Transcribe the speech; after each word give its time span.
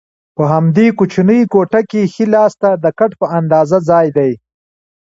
په 0.35 0.43
همدې 0.53 0.87
کوچنۍ 0.97 1.41
کوټه 1.53 1.81
کې 1.89 2.01
ښي 2.13 2.25
لاسته 2.35 2.69
د 2.83 2.85
کټ 2.99 3.11
په 3.21 3.25
اندازه 3.39 3.77
ځای 3.89 4.07
دی. 4.17 4.31